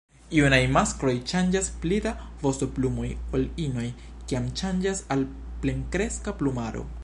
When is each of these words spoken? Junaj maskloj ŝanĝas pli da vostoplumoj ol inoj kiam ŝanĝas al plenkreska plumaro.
Junaj 0.35 0.59
maskloj 0.75 1.11
ŝanĝas 1.31 1.67
pli 1.83 1.99
da 2.05 2.13
vostoplumoj 2.45 3.07
ol 3.39 3.45
inoj 3.67 3.87
kiam 4.31 4.51
ŝanĝas 4.63 5.07
al 5.17 5.29
plenkreska 5.67 6.39
plumaro. 6.41 6.87